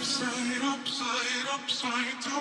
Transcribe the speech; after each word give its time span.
upside, 0.00 0.62
upside, 0.62 1.48
upside 1.54 2.24
down. 2.24 2.37